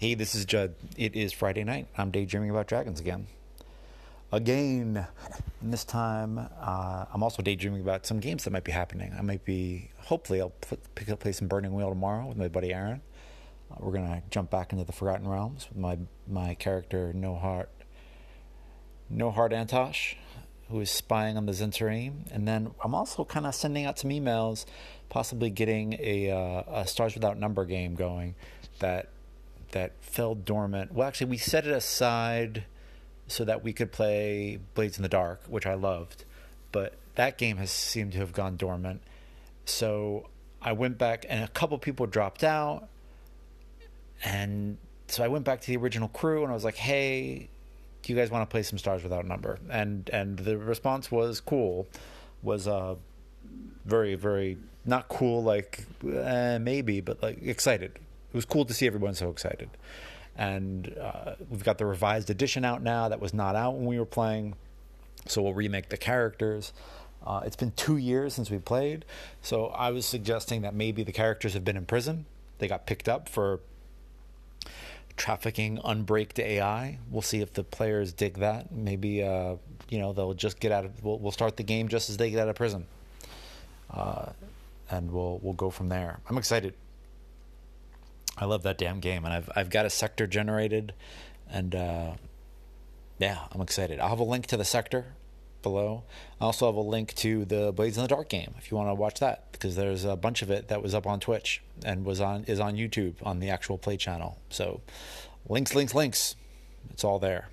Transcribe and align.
Hey, 0.00 0.14
this 0.14 0.34
is 0.34 0.46
Judd. 0.46 0.76
It 0.96 1.14
is 1.14 1.30
Friday 1.30 1.62
night. 1.62 1.86
I'm 1.94 2.10
daydreaming 2.10 2.48
about 2.48 2.66
dragons 2.66 3.00
again. 3.00 3.26
Again. 4.32 5.06
And 5.60 5.72
this 5.74 5.84
time, 5.84 6.38
uh, 6.38 7.04
I'm 7.12 7.22
also 7.22 7.42
daydreaming 7.42 7.82
about 7.82 8.06
some 8.06 8.18
games 8.18 8.44
that 8.44 8.50
might 8.50 8.64
be 8.64 8.72
happening. 8.72 9.14
I 9.18 9.20
might 9.20 9.44
be, 9.44 9.90
hopefully, 9.98 10.40
I'll 10.40 10.54
pick 10.94 11.10
up 11.10 11.20
play 11.20 11.32
some 11.32 11.48
Burning 11.48 11.74
Wheel 11.74 11.90
tomorrow 11.90 12.24
with 12.24 12.38
my 12.38 12.48
buddy 12.48 12.72
Aaron. 12.72 13.02
Uh, 13.70 13.74
we're 13.80 13.92
gonna 13.92 14.22
jump 14.30 14.48
back 14.48 14.72
into 14.72 14.86
the 14.86 14.92
Forgotten 14.92 15.28
Realms 15.28 15.68
with 15.68 15.76
my 15.76 15.98
my 16.26 16.54
character 16.54 17.12
No 17.12 17.34
Heart, 17.34 17.68
No 19.10 19.30
Heart 19.30 19.52
Antosh, 19.52 20.14
who 20.70 20.80
is 20.80 20.90
spying 20.90 21.36
on 21.36 21.44
the 21.44 21.52
Zhentarim. 21.52 22.22
And 22.32 22.48
then 22.48 22.70
I'm 22.82 22.94
also 22.94 23.26
kind 23.26 23.44
of 23.44 23.54
sending 23.54 23.84
out 23.84 23.98
some 23.98 24.08
emails, 24.12 24.64
possibly 25.10 25.50
getting 25.50 25.98
a, 26.00 26.30
uh, 26.30 26.80
a 26.80 26.86
Stars 26.86 27.12
Without 27.12 27.36
Number 27.36 27.66
game 27.66 27.96
going 27.96 28.34
that 28.78 29.10
that 29.72 29.92
fell 30.00 30.34
dormant. 30.34 30.92
Well, 30.92 31.06
actually, 31.06 31.30
we 31.30 31.36
set 31.36 31.66
it 31.66 31.72
aside 31.72 32.64
so 33.26 33.44
that 33.44 33.62
we 33.62 33.72
could 33.72 33.92
play 33.92 34.58
Blades 34.74 34.98
in 34.98 35.02
the 35.02 35.08
Dark, 35.08 35.42
which 35.48 35.66
I 35.66 35.74
loved, 35.74 36.24
but 36.72 36.94
that 37.14 37.38
game 37.38 37.58
has 37.58 37.70
seemed 37.70 38.12
to 38.12 38.18
have 38.18 38.32
gone 38.32 38.56
dormant. 38.56 39.02
So 39.64 40.28
I 40.60 40.72
went 40.72 40.98
back, 40.98 41.24
and 41.28 41.44
a 41.44 41.48
couple 41.48 41.78
people 41.78 42.06
dropped 42.06 42.42
out, 42.42 42.88
and 44.24 44.78
so 45.08 45.24
I 45.24 45.28
went 45.28 45.44
back 45.44 45.60
to 45.62 45.66
the 45.66 45.76
original 45.76 46.08
crew, 46.08 46.42
and 46.42 46.50
I 46.50 46.54
was 46.54 46.64
like, 46.64 46.76
"Hey, 46.76 47.48
do 48.02 48.12
you 48.12 48.18
guys 48.18 48.30
want 48.30 48.48
to 48.48 48.52
play 48.52 48.62
some 48.62 48.78
Stars 48.78 49.02
Without 49.02 49.26
Number?" 49.26 49.58
And 49.70 50.10
and 50.12 50.38
the 50.38 50.58
response 50.58 51.10
was 51.10 51.40
cool, 51.40 51.86
was 52.42 52.66
uh 52.66 52.96
very 53.84 54.14
very 54.14 54.58
not 54.84 55.08
cool 55.08 55.42
like 55.42 55.84
eh, 56.06 56.58
maybe, 56.58 57.00
but 57.00 57.22
like 57.22 57.42
excited 57.42 57.98
it 58.32 58.36
was 58.36 58.44
cool 58.44 58.64
to 58.64 58.74
see 58.74 58.86
everyone 58.86 59.14
so 59.14 59.30
excited. 59.30 59.70
And 60.36 60.96
uh, 60.98 61.34
we've 61.48 61.64
got 61.64 61.78
the 61.78 61.86
revised 61.86 62.30
edition 62.30 62.64
out 62.64 62.82
now 62.82 63.08
that 63.08 63.20
was 63.20 63.34
not 63.34 63.56
out 63.56 63.74
when 63.74 63.86
we 63.86 63.98
were 63.98 64.06
playing. 64.06 64.54
So 65.26 65.42
we'll 65.42 65.54
remake 65.54 65.88
the 65.88 65.96
characters. 65.96 66.72
Uh, 67.26 67.42
it's 67.44 67.56
been 67.56 67.72
two 67.72 67.96
years 67.96 68.32
since 68.34 68.50
we 68.50 68.58
played. 68.58 69.04
So 69.42 69.66
I 69.66 69.90
was 69.90 70.06
suggesting 70.06 70.62
that 70.62 70.74
maybe 70.74 71.02
the 71.02 71.12
characters 71.12 71.54
have 71.54 71.64
been 71.64 71.76
in 71.76 71.84
prison. 71.84 72.26
They 72.58 72.68
got 72.68 72.86
picked 72.86 73.08
up 73.08 73.28
for 73.28 73.60
trafficking 75.16 75.78
unbraked 75.84 76.38
AI. 76.38 76.98
We'll 77.10 77.22
see 77.22 77.42
if 77.42 77.52
the 77.52 77.62
players 77.62 78.12
dig 78.12 78.38
that. 78.38 78.72
Maybe 78.72 79.22
uh, 79.22 79.56
you 79.90 79.98
know 79.98 80.12
they'll 80.12 80.34
just 80.34 80.60
get 80.60 80.72
out 80.72 80.86
of. 80.86 81.04
We'll, 81.04 81.18
we'll, 81.18 81.32
start 81.32 81.56
the 81.56 81.62
game 81.62 81.88
just 81.88 82.08
as 82.08 82.16
they 82.16 82.30
get 82.30 82.40
out 82.40 82.48
of 82.48 82.56
prison, 82.56 82.86
uh, 83.92 84.30
and 84.90 85.10
we'll 85.12 85.38
we'll 85.42 85.54
go 85.54 85.70
from 85.70 85.90
there. 85.90 86.20
I'm 86.28 86.38
excited. 86.38 86.74
I 88.40 88.46
love 88.46 88.62
that 88.62 88.78
damn 88.78 89.00
game, 89.00 89.24
and 89.24 89.34
I've 89.34 89.50
I've 89.54 89.70
got 89.70 89.84
a 89.84 89.90
sector 89.90 90.26
generated, 90.26 90.94
and 91.48 91.74
uh, 91.74 92.12
yeah, 93.18 93.40
I'm 93.52 93.60
excited. 93.60 94.00
I'll 94.00 94.08
have 94.08 94.18
a 94.18 94.24
link 94.24 94.46
to 94.46 94.56
the 94.56 94.64
sector 94.64 95.14
below. 95.62 96.04
I 96.40 96.46
also 96.46 96.64
have 96.66 96.74
a 96.74 96.80
link 96.80 97.14
to 97.16 97.44
the 97.44 97.70
Blades 97.70 97.98
in 97.98 98.02
the 98.02 98.08
Dark 98.08 98.30
game 98.30 98.54
if 98.56 98.70
you 98.70 98.78
want 98.78 98.88
to 98.88 98.94
watch 98.94 99.20
that 99.20 99.52
because 99.52 99.76
there's 99.76 100.04
a 100.04 100.16
bunch 100.16 100.40
of 100.40 100.50
it 100.50 100.68
that 100.68 100.82
was 100.82 100.94
up 100.94 101.06
on 101.06 101.20
Twitch 101.20 101.62
and 101.84 102.06
was 102.06 102.18
on 102.18 102.44
is 102.44 102.58
on 102.58 102.76
YouTube 102.76 103.14
on 103.22 103.40
the 103.40 103.50
actual 103.50 103.76
play 103.76 103.98
channel. 103.98 104.38
So 104.48 104.80
links, 105.46 105.74
links, 105.74 105.94
links. 105.94 106.34
It's 106.90 107.04
all 107.04 107.18
there. 107.18 107.50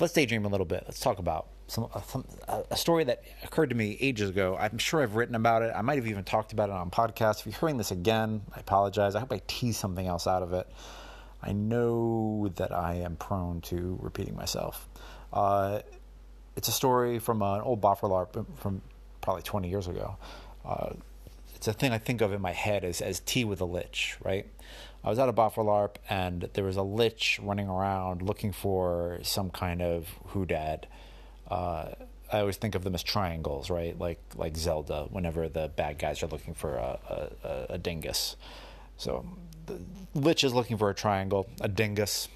Let's 0.00 0.14
daydream 0.14 0.46
a 0.46 0.48
little 0.48 0.66
bit. 0.66 0.84
Let's 0.86 1.00
talk 1.00 1.18
about 1.18 1.48
some, 1.68 1.88
uh, 2.48 2.62
a 2.70 2.76
story 2.76 3.04
that 3.04 3.22
occurred 3.42 3.70
to 3.70 3.76
me 3.76 3.96
ages 4.00 4.30
ago. 4.30 4.56
I'm 4.58 4.78
sure 4.78 5.02
I've 5.02 5.16
written 5.16 5.34
about 5.34 5.62
it. 5.62 5.72
I 5.74 5.82
might 5.82 5.96
have 5.96 6.06
even 6.06 6.24
talked 6.24 6.52
about 6.52 6.68
it 6.68 6.72
on 6.74 6.90
podcast. 6.90 7.40
If 7.40 7.46
you're 7.46 7.54
hearing 7.60 7.76
this 7.76 7.90
again, 7.90 8.42
I 8.54 8.60
apologize. 8.60 9.14
I 9.14 9.20
hope 9.20 9.32
I 9.32 9.40
tease 9.46 9.76
something 9.76 10.06
else 10.06 10.26
out 10.26 10.42
of 10.42 10.52
it. 10.52 10.68
I 11.42 11.52
know 11.52 12.50
that 12.56 12.72
I 12.72 12.96
am 12.96 13.16
prone 13.16 13.60
to 13.62 13.98
repeating 14.00 14.36
myself. 14.36 14.88
Uh, 15.32 15.80
it's 16.56 16.68
a 16.68 16.72
story 16.72 17.18
from 17.18 17.42
an 17.42 17.60
old 17.60 17.80
Boffer 17.80 18.46
from 18.56 18.82
probably 19.20 19.42
20 19.42 19.68
years 19.68 19.88
ago. 19.88 20.16
Uh, 20.64 20.90
it's 21.54 21.68
a 21.68 21.72
thing 21.72 21.92
I 21.92 21.98
think 21.98 22.20
of 22.20 22.32
in 22.32 22.40
my 22.40 22.52
head 22.52 22.84
as, 22.84 23.00
as 23.00 23.20
tea 23.20 23.44
with 23.44 23.60
a 23.60 23.64
lich, 23.64 24.16
right? 24.22 24.46
I 25.04 25.10
was 25.10 25.18
at 25.18 25.28
a 25.28 25.32
Boffer 25.32 25.90
and 26.08 26.48
there 26.54 26.64
was 26.64 26.76
a 26.76 26.82
lich 26.82 27.38
running 27.42 27.68
around 27.68 28.22
looking 28.22 28.52
for 28.52 29.20
some 29.22 29.50
kind 29.50 29.82
of 29.82 30.08
hoodad 30.28 30.86
uh, 31.48 31.90
I 32.32 32.40
always 32.40 32.56
think 32.56 32.74
of 32.74 32.82
them 32.84 32.94
as 32.94 33.02
triangles, 33.02 33.70
right? 33.70 33.98
Like 33.98 34.20
like 34.34 34.56
Zelda. 34.56 35.06
Whenever 35.10 35.48
the 35.48 35.68
bad 35.74 35.98
guys 35.98 36.22
are 36.22 36.26
looking 36.26 36.54
for 36.54 36.74
a, 36.76 37.30
a, 37.44 37.66
a 37.74 37.78
dingus, 37.78 38.36
so 38.96 39.24
the 39.66 39.80
Lich 40.14 40.44
is 40.44 40.52
looking 40.52 40.76
for 40.76 40.90
a 40.90 40.94
triangle, 40.94 41.48
a 41.60 41.68
dingus, 41.68 42.28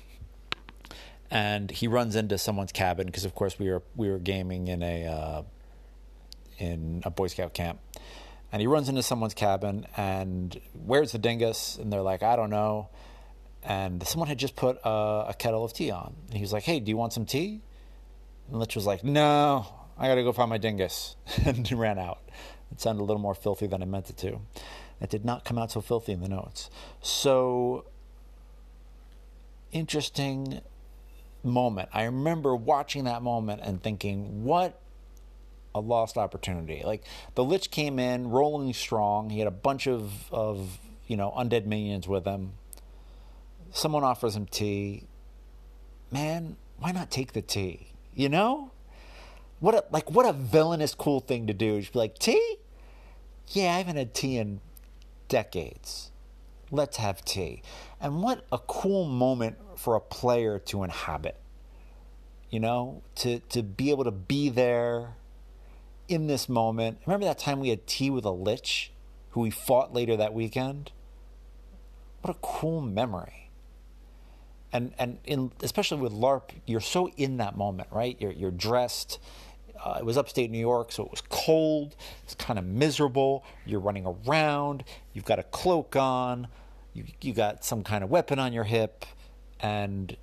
and 1.31 1.71
he 1.71 1.89
runs 1.89 2.17
into 2.17 2.39
someone's 2.39 2.73
cabin 2.73 3.07
because, 3.07 3.25
of 3.25 3.35
course, 3.35 3.59
we 3.59 3.71
were 3.71 3.83
we 3.97 4.11
were 4.11 4.19
gaming 4.19 4.69
in 4.69 4.83
a 4.83 5.07
uh, 5.07 5.43
in 6.59 7.03
a 7.05 7.11
Boy 7.11 7.27
Scout 7.29 7.55
camp, 7.55 7.81
and 8.53 8.61
he 8.61 8.67
runs 8.67 8.89
into 8.89 9.03
someone's 9.03 9.35
cabin 9.35 9.87
and 9.97 10.61
where's 10.85 11.13
the 11.13 11.19
dingus? 11.19 11.79
And 11.79 11.93
they're 11.93 12.03
like, 12.03 12.23
I 12.23 12.37
don't 12.37 12.51
know. 12.51 12.89
And 13.63 14.07
someone 14.07 14.29
had 14.29 14.39
just 14.39 14.57
put 14.57 14.79
a, 14.85 15.27
a 15.29 15.35
kettle 15.39 15.65
of 15.65 15.73
tea 15.73 15.91
on, 15.91 16.15
and 16.29 16.37
he 16.37 16.41
was 16.41 16.53
like, 16.53 16.65
Hey, 16.65 16.81
do 16.81 16.91
you 16.91 16.97
want 16.97 17.13
some 17.13 17.27
tea? 17.27 17.63
And 18.51 18.59
Lich 18.59 18.75
was 18.75 18.87
like, 18.87 19.05
No, 19.05 19.67
I 19.97 20.09
got 20.09 20.17
to 20.17 20.23
go 20.23 20.33
find 20.33 20.51
my 20.51 20.59
dingus. 20.59 21.17
and 21.45 21.71
ran 21.73 21.99
out. 21.99 22.21
It 22.73 22.81
sounded 22.81 23.03
a 23.03 23.05
little 23.05 23.23
more 23.23 23.35
filthy 23.35 23.67
than 23.67 23.83
I 23.83 23.87
meant 23.87 24.11
it 24.11 24.17
to. 24.19 24.41
It 25.01 25.11
did 25.11 25.25
not 25.25 25.45
come 25.45 25.59
out 25.59 25.71
so 25.71 25.81
filthy 25.81 26.13
in 26.13 26.21
the 26.21 26.29
notes. 26.29 26.69
So, 27.01 27.87
interesting 29.73 30.61
moment. 31.43 31.89
I 31.93 32.05
remember 32.05 32.55
watching 32.55 33.05
that 33.05 33.23
moment 33.23 33.63
and 33.65 33.83
thinking, 33.83 34.45
what 34.45 34.79
a 35.75 35.81
lost 35.81 36.19
opportunity. 36.19 36.83
Like 36.85 37.05
the 37.35 37.45
Lich 37.45 37.71
came 37.71 37.99
in 37.99 38.31
rolling 38.31 38.73
strong. 38.73 39.31
He 39.31 39.39
had 39.39 39.49
a 39.49 39.53
bunch 39.53 39.87
of, 39.87 40.33
of 40.33 40.79
you 41.07 41.17
know 41.17 41.33
undead 41.37 41.67
minions 41.67 42.09
with 42.09 42.25
him. 42.25 42.53
Someone 43.73 44.05
offers 44.05 44.37
him 44.37 44.47
tea. 44.47 45.05
Man, 46.11 46.57
why 46.79 46.91
not 46.93 47.11
take 47.11 47.33
the 47.33 47.43
tea? 47.43 47.90
You 48.21 48.29
know? 48.29 48.71
What 49.61 49.75
a 49.75 49.85
like 49.91 50.11
what 50.11 50.29
a 50.29 50.35
villainous 50.35 50.95
cool 50.95 51.21
thing 51.21 51.47
to 51.47 51.55
do. 51.55 51.81
Just 51.81 51.95
be 51.95 52.01
like, 52.01 52.19
tea? 52.19 52.57
Yeah, 53.49 53.75
I 53.75 53.79
haven't 53.79 53.97
had 53.97 54.13
tea 54.13 54.37
in 54.37 54.61
decades. 55.29 56.11
Let's 56.71 56.99
have 56.99 57.25
tea. 57.25 57.63
And 57.99 58.23
what 58.23 58.45
a 58.53 58.59
cool 58.59 59.07
moment 59.07 59.57
for 59.75 59.97
a 59.97 60.03
player 60.03 60.59
to 60.59 60.83
inhabit. 60.83 61.41
You 62.51 62.61
know, 62.61 63.01
to 63.15 63.39
to 63.39 63.63
be 63.63 63.89
able 63.89 64.05
to 64.05 64.11
be 64.11 64.51
there 64.51 65.15
in 66.07 66.27
this 66.27 66.47
moment. 66.47 66.99
Remember 67.07 67.25
that 67.25 67.39
time 67.39 67.59
we 67.59 67.71
had 67.71 67.87
tea 67.87 68.11
with 68.11 68.27
a 68.27 68.31
lich 68.31 68.93
who 69.31 69.41
we 69.41 69.49
fought 69.49 69.95
later 69.95 70.15
that 70.19 70.35
weekend? 70.35 70.93
What 72.21 72.37
a 72.37 72.39
cool 72.43 72.83
memory 72.83 73.50
and 74.73 74.93
and 74.99 75.19
in 75.25 75.53
especially 75.63 76.01
with 76.01 76.13
LARP, 76.13 76.51
you're 76.67 76.81
so 76.81 77.09
in 77.17 77.39
that 77.39 77.57
moment, 77.57 77.89
right? 77.91 78.17
You're 78.21 78.33
you're 78.33 78.51
dressed. 78.51 79.19
Uh, 79.83 79.97
it 79.99 80.05
was 80.05 80.19
upstate 80.19 80.51
New 80.51 80.59
York, 80.59 80.93
so 80.93 81.05
it 81.05 81.11
was 81.11 81.23
cold. 81.23 81.97
It's 82.23 82.35
kind 82.35 82.59
of 82.59 82.67
miserable. 82.67 83.45
You're 83.65 83.81
running 83.81 84.07
around. 84.07 84.85
You've 85.15 85.25
got 85.25 85.39
a 85.39 85.43
cloak 85.45 85.97
on. 85.97 86.49
You 86.93 87.05
you 87.21 87.33
got 87.33 87.65
some 87.65 87.83
kind 87.83 88.05
of 88.05 88.11
weapon 88.11 88.39
on 88.39 88.53
your 88.53 88.65
hip, 88.65 89.05
and 89.59 90.17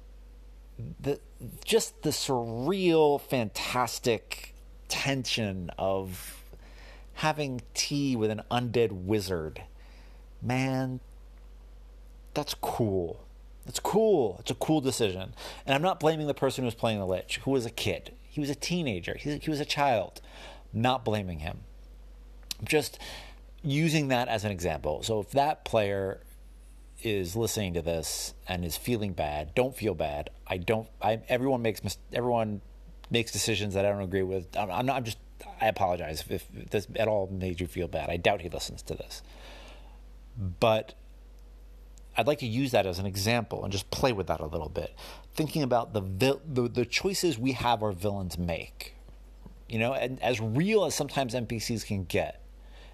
the 1.00 1.20
just 1.66 2.02
the 2.04 2.12
surreal, 2.12 3.20
fantastic 3.20 4.54
tension 4.88 5.72
of 5.78 6.44
having 7.16 7.62
tea 7.74 8.16
with 8.16 8.32
an 8.32 8.44
undead 8.50 8.92
wizard. 8.92 9.64
Man, 10.42 11.00
that's 12.34 12.54
cool 12.54 13.27
it's 13.68 13.80
cool. 13.80 14.38
It's 14.40 14.52
a 14.52 14.56
cool 14.56 14.82
decision. 14.82 15.34
And 15.66 15.76
I'm 15.76 15.82
not 15.82 16.00
blaming 16.00 16.28
the 16.28 16.34
person 16.34 16.64
who 16.64 16.68
was 16.68 16.76
playing 16.76 17.00
the 17.00 17.06
Lich, 17.06 17.40
who 17.44 17.52
was 17.52 17.66
a 17.66 17.72
kid. 17.72 18.14
He 18.24 18.40
was 18.40 18.50
a 18.50 18.56
teenager. 18.56 19.16
He, 19.18 19.38
he 19.38 19.50
was 19.50 19.60
a 19.60 19.66
child. 19.66 20.22
Not 20.74 21.04
blaming 21.04 21.40
him. 21.40 21.60
Just 22.64 23.00
using 23.64 24.08
that 24.10 24.28
as 24.28 24.44
an 24.44 24.52
example. 24.52 25.04
So 25.04 25.20
if 25.20 25.32
that 25.32 25.66
player 25.66 26.22
is 27.04 27.36
listening 27.36 27.74
to 27.74 27.82
this 27.82 28.34
and 28.48 28.66
is 28.66 28.78
feeling 28.78 29.14
bad, 29.14 29.54
don't 29.54 29.76
feel 29.76 29.94
bad. 29.94 30.30
I 30.48 30.58
don't. 30.58 30.88
I 31.02 31.20
everyone 31.30 31.62
makes 31.62 31.82
everyone 32.14 32.62
makes 33.10 33.32
decisions 33.32 33.74
that 33.74 33.86
I 33.86 33.90
don't 33.90 34.02
agree 34.02 34.24
with. 34.24 34.56
I'm, 34.58 34.72
I'm 34.72 34.86
not. 34.86 34.98
I'm 34.98 35.04
just. 35.04 35.18
I 35.62 35.68
apologize 35.68 36.24
if 36.30 36.48
this 36.72 36.88
at 36.96 37.08
all 37.08 37.28
made 37.28 37.62
you 37.62 37.68
feel 37.68 37.88
bad. 37.88 38.10
I 38.10 38.18
doubt 38.18 38.42
he 38.42 38.50
listens 38.50 38.82
to 38.84 38.96
this. 38.96 39.22
But 40.60 40.96
I'd 42.18 42.28
like 42.28 42.40
to 42.40 42.48
use 42.48 42.72
that 42.72 42.86
as 42.86 43.00
an 43.00 43.06
example 43.06 43.64
and 43.64 43.72
just 43.72 43.90
play 43.92 44.12
with 44.12 44.28
that 44.28 44.40
a 44.40 44.46
little 44.46 44.70
bit, 44.70 44.96
thinking 45.34 45.62
about 45.62 45.94
the 45.94 46.02
the, 46.02 46.68
the 46.68 46.86
choices 46.86 47.38
we 47.38 47.54
have 47.54 47.84
our 47.84 47.92
villains 47.92 48.38
make. 48.38 48.96
You 49.70 49.80
know, 49.80 49.94
and 49.94 50.22
as 50.24 50.40
real 50.40 50.86
as 50.86 50.96
sometimes 50.96 51.34
NPCs 51.34 51.86
can 51.86 52.06
get, 52.06 52.42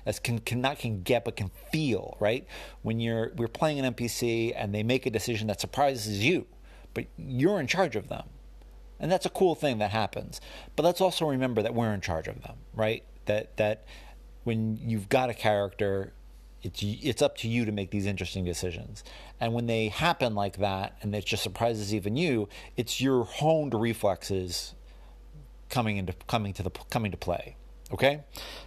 as 0.06 0.20
can, 0.20 0.40
can 0.40 0.60
not 0.60 0.80
can 0.80 1.04
get 1.04 1.24
but 1.24 1.36
can 1.36 1.52
feel 1.72 2.18
right? 2.20 2.46
When 2.82 3.00
you're 3.00 3.32
we're 3.36 3.48
playing 3.48 3.80
an 3.80 3.94
npc 3.94 4.54
and 4.56 4.74
they 4.74 4.84
make 4.84 5.06
a 5.06 5.10
decision 5.10 5.48
that 5.48 5.62
surprises 5.62 6.24
you 6.24 6.48
but 6.94 7.06
you're 7.18 7.60
in 7.60 7.68
charge 7.68 7.96
of 7.96 8.08
them. 8.08 8.24
And 9.00 9.12
that's 9.12 9.26
a 9.26 9.30
cool 9.30 9.56
thing 9.56 9.80
that 9.80 9.90
happens. 9.90 10.40
But 10.76 10.84
let's 10.84 11.02
also 11.02 11.26
remember 11.26 11.62
that 11.62 11.74
we're 11.74 11.94
in 11.94 12.02
charge 12.02 12.28
of 12.28 12.42
them 12.42 12.58
right? 12.74 13.04
That 13.26 13.58
that 13.58 13.86
when 14.44 14.78
you've 14.78 15.10
got 15.10 15.30
a 15.30 15.34
character 15.34 16.14
it's 16.64 16.82
it's 16.82 17.22
up 17.22 17.38
to 17.38 17.48
you 17.48 17.66
to 17.66 17.72
make 17.72 17.92
these 17.92 18.06
interesting 18.06 18.46
decisions. 18.46 19.04
And 19.40 19.54
when 19.54 19.68
they 19.68 19.90
happen 19.90 20.34
like 20.34 20.58
that 20.58 20.98
and 21.02 21.14
it 21.14 21.26
just 21.26 21.44
surprises 21.44 21.94
even 21.94 22.16
you 22.16 22.48
it's 22.78 23.02
your 23.02 23.26
honed 23.26 23.74
reflexes 23.74 24.74
coming 25.70 25.98
into 25.98 26.14
coming 26.28 26.54
to 26.54 26.64
the 26.64 26.72
coming 26.90 27.12
to 27.12 27.18
play. 27.18 27.58
Okay? 27.92 28.24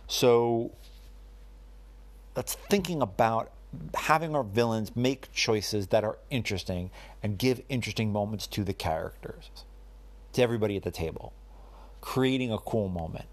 So 0.07 0.73
that's 2.35 2.55
thinking 2.55 3.01
about 3.01 3.51
having 3.95 4.37
our 4.37 4.43
villains 4.43 4.95
make 4.95 5.33
choices 5.33 5.89
that 5.89 6.05
are 6.05 6.19
interesting 6.31 6.91
and 7.23 7.39
give 7.39 7.61
interesting 7.69 8.13
moments 8.13 8.47
to 8.47 8.63
the 8.63 8.73
characters 8.73 9.51
to 10.35 10.43
everybody 10.43 10.77
at 10.77 10.83
the 10.83 10.91
table. 10.91 11.33
Creating 12.01 12.53
a 12.53 12.59
cool 12.59 12.89
moment. 12.89 13.27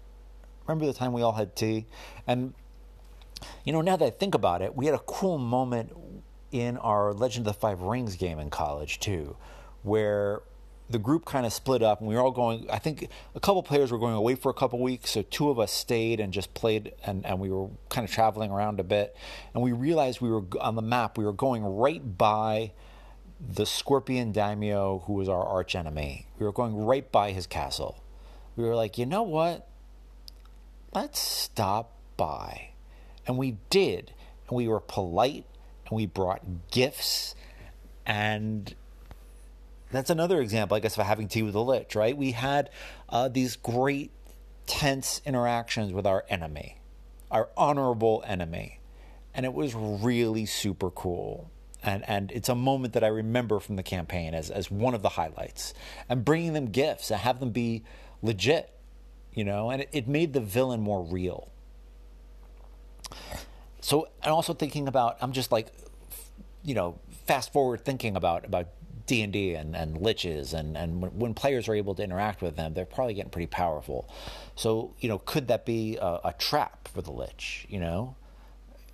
Remember 0.66 0.86
the 0.86 0.94
time 0.94 1.12
we 1.12 1.22
all 1.22 1.32
had 1.32 1.54
tea? 1.54 1.86
And 2.26 2.54
you 3.64 3.72
know, 3.72 3.80
now 3.80 3.96
that 3.96 4.04
I 4.04 4.10
think 4.10 4.34
about 4.34 4.62
it, 4.62 4.74
we 4.74 4.86
had 4.86 4.94
a 4.94 5.00
cool 5.00 5.38
moment 5.38 5.92
in 6.52 6.76
our 6.78 7.12
Legend 7.12 7.46
of 7.46 7.54
the 7.54 7.60
Five 7.60 7.80
Rings 7.82 8.16
game 8.16 8.38
in 8.38 8.50
college 8.50 9.00
too, 9.00 9.36
where 9.82 10.42
the 10.90 10.98
group 10.98 11.24
kind 11.24 11.46
of 11.46 11.52
split 11.52 11.82
up 11.82 12.00
and 12.00 12.08
we 12.08 12.14
were 12.14 12.20
all 12.20 12.30
going 12.30 12.66
i 12.70 12.78
think 12.78 13.08
a 13.34 13.40
couple 13.40 13.62
players 13.62 13.90
were 13.90 13.98
going 13.98 14.14
away 14.14 14.34
for 14.34 14.50
a 14.50 14.54
couple 14.54 14.78
weeks 14.78 15.12
so 15.12 15.22
two 15.22 15.48
of 15.48 15.58
us 15.58 15.72
stayed 15.72 16.20
and 16.20 16.32
just 16.32 16.52
played 16.52 16.92
and, 17.04 17.24
and 17.24 17.40
we 17.40 17.50
were 17.50 17.68
kind 17.88 18.06
of 18.06 18.12
traveling 18.12 18.50
around 18.50 18.80
a 18.80 18.84
bit. 18.84 19.16
And 19.54 19.62
we 19.62 19.72
realized 19.72 20.20
we 20.20 20.30
were 20.30 20.44
on 20.60 20.74
the 20.74 20.82
map 20.82 21.16
we 21.16 21.24
were 21.24 21.32
going 21.32 21.64
right 21.64 22.18
by 22.18 22.72
the 23.40 23.66
scorpion 23.66 24.32
daimyo 24.32 25.02
who 25.06 25.14
was 25.14 25.28
our 25.28 25.44
arch 25.44 25.74
enemy. 25.74 26.26
We 26.38 26.46
were 26.46 26.52
going 26.52 26.76
right 26.76 27.10
by 27.10 27.32
his 27.32 27.46
castle. 27.46 28.02
We 28.56 28.64
were 28.64 28.76
like 28.76 28.98
you 28.98 29.06
know 29.06 29.22
what? 29.22 29.68
Let's 30.92 31.18
stop 31.18 31.92
by 32.16 32.73
and 33.26 33.38
we 33.38 33.56
did. 33.70 34.12
And 34.48 34.56
we 34.56 34.68
were 34.68 34.80
polite 34.80 35.46
and 35.86 35.96
we 35.96 36.06
brought 36.06 36.70
gifts. 36.70 37.34
And 38.06 38.74
that's 39.90 40.10
another 40.10 40.40
example, 40.40 40.76
I 40.76 40.80
guess, 40.80 40.98
of 40.98 41.06
having 41.06 41.28
tea 41.28 41.42
with 41.42 41.54
the 41.54 41.62
lich, 41.62 41.94
right? 41.94 42.16
We 42.16 42.32
had 42.32 42.70
uh, 43.08 43.28
these 43.28 43.56
great, 43.56 44.10
tense 44.66 45.20
interactions 45.24 45.92
with 45.92 46.06
our 46.06 46.24
enemy, 46.28 46.78
our 47.30 47.48
honorable 47.56 48.22
enemy. 48.26 48.80
And 49.34 49.44
it 49.44 49.52
was 49.52 49.74
really 49.74 50.46
super 50.46 50.90
cool. 50.90 51.50
And, 51.82 52.08
and 52.08 52.32
it's 52.32 52.48
a 52.48 52.54
moment 52.54 52.94
that 52.94 53.04
I 53.04 53.08
remember 53.08 53.60
from 53.60 53.76
the 53.76 53.82
campaign 53.82 54.32
as, 54.32 54.50
as 54.50 54.70
one 54.70 54.94
of 54.94 55.02
the 55.02 55.10
highlights. 55.10 55.74
And 56.08 56.24
bringing 56.24 56.54
them 56.54 56.66
gifts 56.66 57.10
and 57.10 57.20
have 57.20 57.40
them 57.40 57.50
be 57.50 57.82
legit, 58.22 58.72
you 59.32 59.44
know, 59.44 59.70
and 59.70 59.82
it, 59.82 59.90
it 59.92 60.08
made 60.08 60.32
the 60.32 60.40
villain 60.40 60.80
more 60.80 61.02
real 61.02 61.50
so 63.80 64.08
and 64.22 64.32
also 64.32 64.54
thinking 64.54 64.88
about 64.88 65.16
i'm 65.20 65.32
just 65.32 65.52
like 65.52 65.72
you 66.62 66.74
know 66.74 66.98
fast 67.26 67.52
forward 67.52 67.84
thinking 67.84 68.16
about 68.16 68.44
about 68.44 68.68
d&d 69.06 69.54
and, 69.54 69.76
and 69.76 69.96
liches 69.98 70.54
and, 70.54 70.76
and 70.76 71.02
when, 71.02 71.10
when 71.18 71.34
players 71.34 71.68
are 71.68 71.74
able 71.74 71.94
to 71.94 72.02
interact 72.02 72.40
with 72.40 72.56
them 72.56 72.74
they're 72.74 72.86
probably 72.86 73.14
getting 73.14 73.30
pretty 73.30 73.46
powerful. 73.46 74.08
So 74.56 74.94
you 74.98 75.08
know 75.08 75.18
could 75.18 75.48
that 75.48 75.66
be 75.66 75.96
a, 75.96 76.20
a 76.24 76.34
trap 76.38 76.88
for 76.88 77.02
the 77.02 77.12
lich 77.12 77.66
you 77.68 77.80
know? 77.80 78.16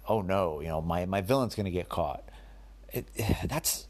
Oh 0.09 0.21
no 0.21 0.61
you 0.61 0.69
know 0.69 0.81
my, 0.81 1.07
my 1.07 1.21
villain's 1.21 1.55
going 1.55 1.67
to 1.67 1.71
get 1.71 1.89
caught. 1.89 2.29
It, 2.93 3.07
that's 3.49 3.87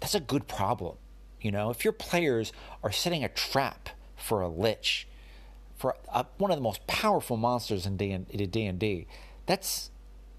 that's 0.00 0.14
a 0.14 0.20
good 0.20 0.46
problem 0.46 0.96
you 1.40 1.50
know? 1.50 1.70
If 1.70 1.84
your 1.84 1.92
players 1.92 2.52
are 2.82 2.92
setting 2.92 3.24
a 3.24 3.28
trap 3.28 3.90
for 4.16 4.42
a 4.42 4.48
lich 4.48 5.08
for 5.76 5.96
a, 6.12 6.26
one 6.38 6.50
of 6.50 6.56
the 6.56 6.62
most 6.62 6.86
powerful 6.86 7.36
monsters 7.36 7.86
in 7.86 7.96
D&D 7.96 9.06
that's 9.46 9.90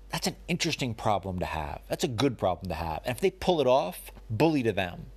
that's 0.09 0.27
an 0.27 0.37
interesting 0.47 0.93
problem 0.93 1.39
to 1.39 1.45
have. 1.45 1.81
That's 1.89 2.03
a 2.03 2.07
good 2.07 2.37
problem 2.37 2.69
to 2.69 2.75
have. 2.75 3.01
And 3.03 3.13
if 3.15 3.21
they 3.21 3.31
pull 3.31 3.59
it 3.59 3.67
off, 3.67 4.11
bully 4.29 4.63
to 4.63 4.71
them. 4.71 5.07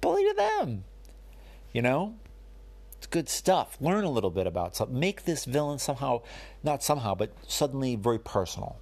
Bully 0.00 0.22
to 0.24 0.34
them. 0.34 0.84
You 1.72 1.82
know? 1.82 2.14
It's 2.96 3.06
good 3.06 3.28
stuff. 3.28 3.76
Learn 3.80 4.04
a 4.04 4.10
little 4.10 4.30
bit 4.30 4.46
about 4.46 4.74
something. 4.74 4.98
Make 4.98 5.24
this 5.24 5.44
villain 5.44 5.78
somehow, 5.78 6.22
not 6.62 6.82
somehow, 6.82 7.14
but 7.14 7.32
suddenly 7.46 7.94
very 7.94 8.18
personal. 8.18 8.76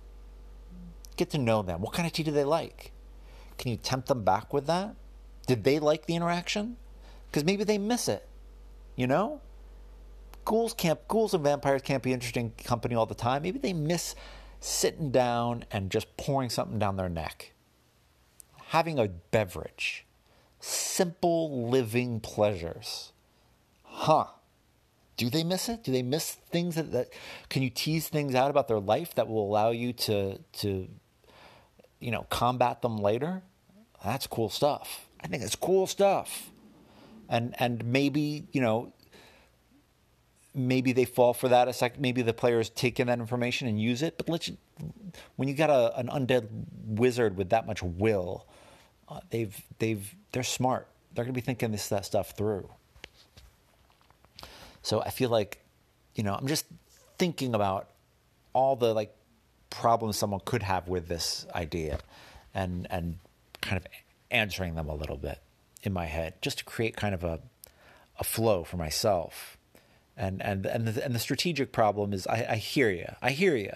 Get 1.17 1.31
to 1.31 1.39
know 1.39 1.63
them. 1.63 1.81
What 1.81 1.95
kind 1.95 2.07
of 2.07 2.13
tea 2.13 2.23
do 2.23 2.31
they 2.31 2.45
like? 2.45 2.93
Can 3.59 3.71
you 3.73 3.77
tempt 3.77 4.09
them 4.09 4.23
back 4.23 4.53
with 4.53 4.67
that? 4.67 4.95
Did 5.47 5.65
they 5.65 5.81
like 5.81 6.07
the 6.07 6.15
interaction? 6.15 6.77
Because 7.27 7.45
maybe 7.45 7.65
they 7.65 7.79
miss 7.79 8.09
it. 8.09 8.29
You 8.95 9.09
know? 9.09 9.41
Ghouls 10.45 10.75
can't 10.75 11.07
ghouls 11.09 11.35
and 11.35 11.45
vampires 11.45 11.83
can't 11.83 12.03
be 12.03 12.13
interesting 12.13 12.53
company 12.65 12.95
all 12.95 13.07
the 13.07 13.15
time. 13.15 13.43
Maybe 13.43 13.59
they 13.59 13.73
miss 13.73 14.15
sitting 14.61 15.11
down 15.11 15.65
and 15.71 15.91
just 15.91 16.17
pouring 16.17 16.51
something 16.51 16.79
down 16.79 16.97
their 16.97 17.09
neck, 17.09 17.53
having 18.67 18.99
a 18.99 19.09
beverage, 19.09 20.07
simple 20.59 21.69
living 21.69 22.21
pleasures. 22.21 23.13
Huh. 23.83 24.27
Do 25.17 25.29
they 25.29 25.45
miss 25.45 25.69
it? 25.69 25.85
Do 25.85 25.93
they 25.93 26.03
miss 26.03 26.33
things 26.33 26.77
that, 26.77 26.93
that 26.93 27.13
can 27.51 27.63
you 27.63 27.69
tease 27.69 28.09
things 28.09 28.35
out 28.35 28.51
about 28.51 28.69
their 28.69 28.81
life 28.81 29.15
that 29.17 29.29
will 29.29 29.47
allow 29.47 29.71
you 29.71 29.93
to 29.93 30.39
to 30.53 30.89
you 31.99 32.11
know 32.11 32.27
combat 32.31 32.81
them 32.81 32.97
later? 32.97 33.43
That's 34.03 34.27
cool 34.27 34.49
stuff. 34.49 35.09
I 35.23 35.27
think 35.27 35.43
it's 35.43 35.57
cool 35.57 35.87
stuff. 35.87 36.51
And 37.29 37.55
and 37.59 37.85
maybe, 37.85 38.47
you 38.53 38.63
know, 38.63 38.93
maybe 40.55 40.93
they 40.93 41.05
fall 41.05 41.33
for 41.33 41.49
that 41.49 41.69
a 41.69 41.73
sec. 41.73 41.99
Maybe 41.99 42.23
the 42.23 42.33
players 42.33 42.71
take 42.71 42.99
in 43.01 43.07
that 43.07 43.19
information 43.19 43.69
and 43.69 43.81
use 43.81 44.03
it. 44.03 44.17
But 44.17 44.29
let's 44.29 44.51
when 45.37 45.49
you 45.49 45.55
got 45.55 45.71
a, 45.71 45.97
an 45.99 46.09
undead 46.09 46.49
wizard 46.87 47.37
with 47.37 47.51
that 47.51 47.67
much 47.67 47.83
will, 47.83 48.47
uh, 49.09 49.21
they've 49.31 49.57
they've 49.79 50.15
they're 50.33 50.43
smart. 50.43 50.89
They're 51.15 51.25
going 51.25 51.35
to 51.35 51.41
be 51.41 51.45
thinking 51.45 51.73
this 51.73 51.89
that 51.89 52.05
stuff 52.05 52.33
through. 52.37 52.69
So 54.83 55.03
I 55.03 55.11
feel 55.11 55.31
like, 55.31 55.61
you 56.15 56.23
know, 56.23 56.35
I'm 56.35 56.47
just 56.47 56.67
thinking 57.19 57.55
about 57.55 57.91
all 58.53 58.77
the 58.77 58.95
like 58.95 59.15
problems 59.69 60.19
someone 60.19 60.41
could 60.45 60.63
have 60.63 60.89
with 60.89 61.09
this 61.09 61.47
idea, 61.55 62.01
and 62.55 62.87
and 62.91 63.19
kind 63.61 63.77
of 63.77 63.87
answering 64.31 64.75
them 64.75 64.89
a 64.89 64.95
little 64.95 65.17
bit 65.17 65.39
in 65.83 65.93
my 65.93 66.07
head, 66.07 66.35
just 66.43 66.59
to 66.59 66.65
create 66.65 66.97
kind 66.97 67.15
of 67.15 67.23
a 67.23 67.41
a 68.19 68.25
flow 68.25 68.65
for 68.65 68.77
myself 68.77 69.57
and 70.21 70.43
and 70.43 70.67
and 70.67 70.87
the, 70.87 71.05
and 71.05 71.15
the 71.15 71.19
strategic 71.19 71.73
problem 71.73 72.13
is 72.13 72.27
I, 72.27 72.47
I 72.51 72.57
hear 72.57 72.91
you, 72.91 73.09
I 73.23 73.31
hear 73.31 73.57
you, 73.57 73.73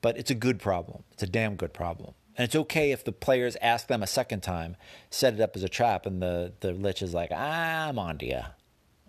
but 0.00 0.16
it's 0.16 0.30
a 0.30 0.34
good 0.34 0.60
problem. 0.60 1.02
It's 1.12 1.24
a 1.24 1.26
damn 1.26 1.56
good 1.56 1.74
problem, 1.74 2.14
and 2.36 2.44
it's 2.44 2.54
okay 2.54 2.92
if 2.92 3.04
the 3.04 3.12
players 3.12 3.56
ask 3.60 3.88
them 3.88 4.02
a 4.02 4.06
second 4.06 4.42
time, 4.42 4.76
set 5.10 5.34
it 5.34 5.40
up 5.40 5.56
as 5.56 5.64
a 5.64 5.68
trap, 5.68 6.06
and 6.06 6.22
the 6.22 6.52
the 6.60 6.72
lich 6.72 7.02
is 7.02 7.12
like, 7.12 7.32
I'm 7.32 7.98
on 7.98 8.18
to 8.18 8.26
you, 8.26 8.42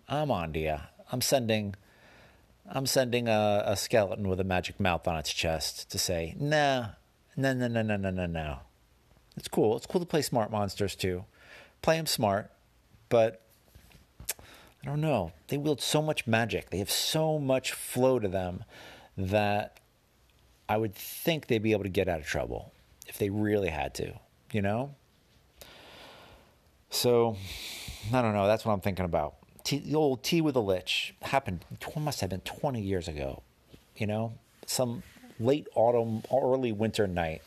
I'm 0.09 0.31
on 0.31 0.51
to 0.53 0.59
you, 0.59 0.77
I'm 1.11 1.21
sending. 1.21 1.75
I'm 2.65 2.85
sending 2.85 3.27
a, 3.27 3.61
a 3.65 3.75
skeleton 3.75 4.29
with 4.29 4.39
a 4.39 4.45
magic 4.45 4.79
mouth 4.79 5.05
on 5.05 5.17
its 5.17 5.33
chest 5.33 5.91
to 5.91 5.99
say, 5.99 6.33
nah, 6.39 6.91
no, 7.35 7.53
no, 7.53 7.67
no, 7.67 7.81
no, 7.81 7.97
no, 7.97 8.09
no, 8.09 8.25
no. 8.25 8.59
It's 9.35 9.49
cool. 9.49 9.75
It's 9.75 9.85
cool 9.85 9.99
to 9.99 10.07
play 10.07 10.21
smart 10.21 10.49
monsters 10.49 10.95
too. 10.95 11.25
Play 11.81 11.97
them 11.97 12.05
smart, 12.05 12.51
but 13.09 13.42
I 14.83 14.89
don't 14.89 15.01
know. 15.01 15.31
They 15.47 15.57
wield 15.57 15.81
so 15.81 16.01
much 16.01 16.27
magic. 16.27 16.69
They 16.69 16.79
have 16.79 16.91
so 16.91 17.39
much 17.39 17.71
flow 17.71 18.19
to 18.19 18.27
them 18.27 18.65
that 19.17 19.79
I 20.67 20.77
would 20.77 20.93
think 20.93 21.47
they'd 21.47 21.63
be 21.63 21.71
able 21.71 21.83
to 21.83 21.89
get 21.89 22.09
out 22.09 22.19
of 22.19 22.25
trouble 22.25 22.73
if 23.07 23.17
they 23.17 23.29
really 23.29 23.69
had 23.69 23.93
to, 23.95 24.13
you 24.51 24.61
know? 24.61 24.95
So, 26.89 27.37
I 28.13 28.21
don't 28.21 28.33
know. 28.33 28.45
That's 28.45 28.65
what 28.65 28.73
I'm 28.73 28.81
thinking 28.81 29.05
about. 29.05 29.35
The 29.65 29.95
old 29.95 30.23
tea 30.23 30.41
with 30.41 30.55
a 30.57 30.59
lich 30.59 31.15
happened, 31.21 31.63
must 31.97 32.19
have 32.19 32.29
been 32.29 32.41
20 32.41 32.81
years 32.81 33.07
ago, 33.07 33.41
you 33.95 34.05
know? 34.05 34.33
Some 34.65 35.03
late 35.39 35.67
autumn, 35.75 36.23
early 36.31 36.73
winter 36.73 37.07
night, 37.07 37.41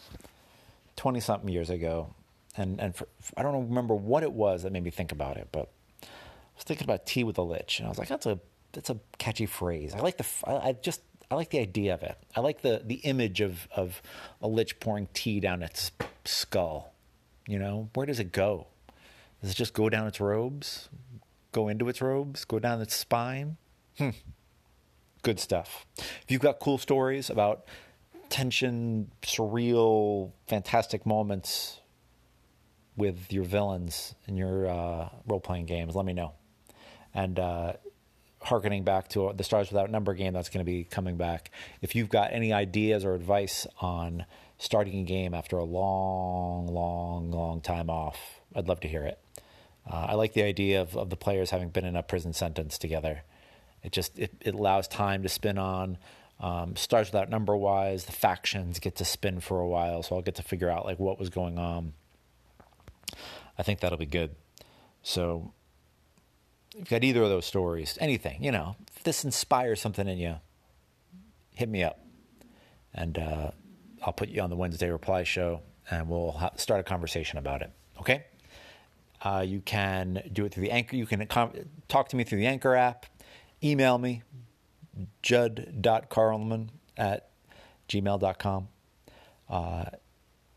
20 0.96 1.20
something 1.20 1.50
years 1.50 1.68
ago. 1.68 2.14
And, 2.56 2.80
and 2.80 2.96
for, 2.96 3.06
I 3.36 3.42
don't 3.42 3.68
remember 3.68 3.94
what 3.94 4.22
it 4.22 4.32
was 4.32 4.62
that 4.62 4.72
made 4.72 4.84
me 4.84 4.90
think 4.90 5.12
about 5.12 5.36
it, 5.36 5.48
but 5.52 5.68
was 6.56 6.64
thinking 6.64 6.84
about 6.84 7.06
tea 7.06 7.24
with 7.24 7.38
a 7.38 7.42
lich, 7.42 7.78
and 7.78 7.86
I 7.86 7.88
was 7.88 7.98
like, 7.98 8.08
that's 8.08 8.26
a 8.26 8.38
that's 8.72 8.90
a 8.90 8.98
catchy 9.18 9.46
phrase. 9.46 9.94
I 9.94 10.00
like 10.00 10.18
the 10.18 10.26
I, 10.44 10.68
I 10.68 10.72
just 10.72 11.02
I 11.30 11.34
like 11.34 11.50
the 11.50 11.60
idea 11.60 11.94
of 11.94 12.02
it. 12.02 12.16
I 12.34 12.40
like 12.40 12.62
the 12.62 12.82
the 12.84 12.96
image 12.96 13.40
of 13.40 13.68
of 13.74 14.02
a 14.40 14.48
lich 14.48 14.78
pouring 14.80 15.08
tea 15.12 15.40
down 15.40 15.62
its 15.62 15.92
skull. 16.24 16.92
You 17.46 17.58
know, 17.58 17.90
where 17.94 18.06
does 18.06 18.18
it 18.18 18.32
go? 18.32 18.66
Does 19.40 19.52
it 19.52 19.54
just 19.54 19.74
go 19.74 19.88
down 19.88 20.06
its 20.06 20.20
robes? 20.20 20.88
Go 21.52 21.68
into 21.68 21.88
its 21.88 22.00
robes? 22.00 22.44
Go 22.44 22.58
down 22.58 22.80
its 22.80 22.94
spine? 22.94 23.56
Hmm. 23.98 24.10
Good 25.22 25.40
stuff. 25.40 25.86
If 25.96 26.26
you've 26.28 26.40
got 26.40 26.58
cool 26.58 26.78
stories 26.78 27.30
about 27.30 27.66
tension, 28.28 29.10
surreal, 29.22 30.32
fantastic 30.46 31.06
moments 31.06 31.80
with 32.96 33.32
your 33.32 33.44
villains 33.44 34.14
in 34.26 34.36
your 34.36 34.68
uh, 34.68 35.08
role 35.26 35.40
playing 35.40 35.66
games, 35.66 35.94
let 35.94 36.04
me 36.06 36.12
know. 36.12 36.32
And 37.16 37.38
uh, 37.40 37.72
harkening 38.42 38.84
back 38.84 39.08
to 39.08 39.32
the 39.34 39.42
Stars 39.42 39.70
Without 39.70 39.90
Number 39.90 40.12
game 40.12 40.34
that's 40.34 40.50
going 40.50 40.64
to 40.64 40.70
be 40.70 40.84
coming 40.84 41.16
back, 41.16 41.50
if 41.80 41.96
you've 41.96 42.10
got 42.10 42.32
any 42.32 42.52
ideas 42.52 43.04
or 43.04 43.14
advice 43.14 43.66
on 43.80 44.26
starting 44.58 45.00
a 45.00 45.02
game 45.02 45.32
after 45.32 45.56
a 45.56 45.64
long, 45.64 46.68
long, 46.68 47.30
long 47.30 47.62
time 47.62 47.88
off, 47.88 48.40
I'd 48.54 48.68
love 48.68 48.80
to 48.80 48.88
hear 48.88 49.02
it. 49.02 49.18
Uh, 49.90 50.06
I 50.10 50.14
like 50.14 50.34
the 50.34 50.42
idea 50.42 50.82
of, 50.82 50.94
of 50.96 51.08
the 51.08 51.16
players 51.16 51.50
having 51.50 51.70
been 51.70 51.86
in 51.86 51.96
a 51.96 52.02
prison 52.02 52.34
sentence 52.34 52.76
together. 52.76 53.22
It 53.82 53.92
just 53.92 54.18
it, 54.18 54.34
it 54.40 54.54
allows 54.54 54.86
time 54.86 55.22
to 55.22 55.28
spin 55.28 55.58
on. 55.58 55.96
Um, 56.38 56.76
stars 56.76 57.08
without 57.08 57.30
number 57.30 57.56
wise, 57.56 58.04
the 58.04 58.12
factions 58.12 58.78
get 58.78 58.96
to 58.96 59.06
spin 59.06 59.40
for 59.40 59.58
a 59.58 59.66
while, 59.66 60.02
so 60.02 60.16
I'll 60.16 60.22
get 60.22 60.34
to 60.34 60.42
figure 60.42 60.68
out 60.68 60.84
like 60.84 60.98
what 60.98 61.18
was 61.18 61.30
going 61.30 61.58
on. 61.58 61.94
I 63.58 63.62
think 63.62 63.80
that'll 63.80 63.96
be 63.96 64.04
good. 64.04 64.34
So, 65.02 65.52
got 66.88 67.04
either 67.04 67.22
of 67.22 67.28
those 67.28 67.46
stories, 67.46 67.96
anything, 68.00 68.42
you 68.42 68.52
know, 68.52 68.76
if 68.96 69.02
this 69.02 69.24
inspires 69.24 69.80
something 69.80 70.06
in 70.06 70.18
you, 70.18 70.36
hit 71.50 71.68
me 71.68 71.82
up, 71.82 72.00
and 72.94 73.18
uh, 73.18 73.50
I'll 74.04 74.12
put 74.12 74.28
you 74.28 74.40
on 74.42 74.50
the 74.50 74.56
Wednesday 74.56 74.90
reply 74.90 75.24
show, 75.24 75.62
and 75.90 76.08
we'll 76.08 76.32
ha- 76.32 76.52
start 76.56 76.80
a 76.80 76.84
conversation 76.84 77.38
about 77.38 77.62
it. 77.62 77.70
Okay. 77.98 78.24
Uh, 79.22 79.44
you 79.46 79.60
can 79.60 80.22
do 80.32 80.44
it 80.44 80.52
through 80.52 80.62
the 80.62 80.70
anchor. 80.70 80.94
You 80.96 81.06
can 81.06 81.26
com- 81.26 81.52
talk 81.88 82.08
to 82.10 82.16
me 82.16 82.24
through 82.24 82.38
the 82.38 82.46
Anchor 82.46 82.74
app. 82.74 83.06
Email 83.64 83.96
me, 83.98 84.22
judd.karlman 85.22 86.68
at 86.96 87.30
gmail.com. 87.88 88.68
Uh, 89.48 89.84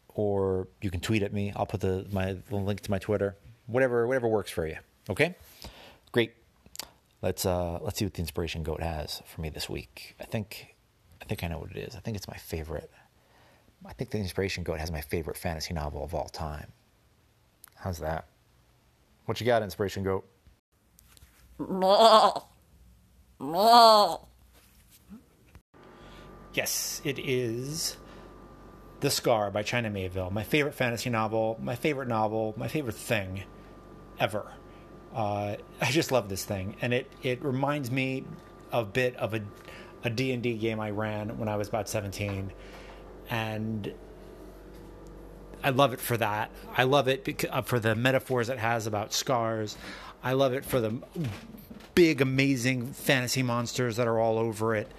or 0.09 0.67
you 0.81 0.91
can 0.91 0.99
tweet 0.99 1.23
at 1.23 1.31
me. 1.31 1.53
I'll 1.55 1.65
put 1.65 1.79
the 1.79 2.05
my 2.11 2.33
the 2.49 2.57
link 2.57 2.81
to 2.81 2.91
my 2.91 2.99
Twitter. 2.99 3.37
Whatever 3.67 4.05
whatever 4.05 4.27
works 4.27 4.51
for 4.51 4.67
you. 4.67 4.75
Okay? 5.09 5.35
Great. 6.11 6.33
Let's 7.21 7.45
uh 7.45 7.79
let's 7.81 7.99
see 7.99 8.05
what 8.05 8.13
the 8.13 8.21
inspiration 8.21 8.63
goat 8.63 8.81
has 8.81 9.21
for 9.25 9.41
me 9.41 9.49
this 9.49 9.69
week. 9.69 10.15
I 10.19 10.25
think 10.25 10.75
I 11.21 11.25
think 11.25 11.43
I 11.43 11.47
know 11.47 11.59
what 11.59 11.71
it 11.71 11.77
is. 11.77 11.95
I 11.95 11.99
think 11.99 12.17
it's 12.17 12.27
my 12.27 12.37
favorite. 12.37 12.89
I 13.85 13.93
think 13.93 14.09
the 14.09 14.17
inspiration 14.17 14.63
goat 14.63 14.79
has 14.79 14.91
my 14.91 15.01
favorite 15.01 15.37
fantasy 15.37 15.73
novel 15.73 16.03
of 16.03 16.13
all 16.13 16.27
time. 16.27 16.71
How's 17.75 17.99
that? 17.99 18.25
What 19.25 19.39
you 19.39 19.45
got, 19.45 19.63
inspiration 19.63 20.03
goat? 20.03 20.25
Yes, 26.53 27.01
it 27.05 27.19
is 27.19 27.95
The 28.99 29.09
Scar 29.09 29.49
by 29.51 29.63
China 29.63 29.89
Miéville, 29.89 30.31
My 30.31 30.43
favorite 30.43 30.73
fantasy 30.73 31.09
novel, 31.09 31.57
my 31.61 31.75
favorite 31.75 32.07
novel, 32.07 32.53
my 32.57 32.67
favorite 32.67 32.95
thing 32.95 33.43
ever. 34.19 34.51
Uh, 35.13 35.55
I 35.81 35.91
just 35.91 36.11
love 36.11 36.29
this 36.29 36.45
thing, 36.45 36.75
and 36.81 36.93
it 36.93 37.09
it 37.23 37.43
reminds 37.43 37.91
me 37.91 38.25
a 38.71 38.83
bit 38.83 39.15
of 39.15 39.33
a 39.33 39.41
a 40.03 40.09
D&D 40.09 40.53
game 40.55 40.79
I 40.79 40.91
ran 40.91 41.37
when 41.37 41.49
I 41.49 41.57
was 41.57 41.67
about 41.67 41.89
17 41.89 42.51
and 43.29 43.93
I 45.63 45.71
love 45.71 45.93
it 45.93 45.99
for 45.99 46.15
that. 46.17 46.51
I 46.75 46.83
love 46.83 47.07
it 47.07 47.25
because, 47.25 47.49
uh, 47.51 47.61
for 47.61 47.79
the 47.79 47.95
metaphors 47.95 48.49
it 48.49 48.57
has 48.59 48.87
about 48.87 49.13
scars. 49.13 49.77
I 50.23 50.33
love 50.33 50.53
it 50.53 50.63
for 50.65 50.79
the 50.79 51.01
big, 51.95 52.21
amazing 52.21 52.93
fantasy 52.93 53.43
monsters 53.43 53.97
that 53.97 54.07
are 54.07 54.19
all 54.19 54.37
over 54.37 54.75
it. 54.75 54.89